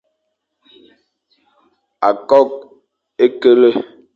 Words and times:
Akok 2.09 2.51
h 3.19 3.21
e 3.23 3.27
kele, 3.41 3.69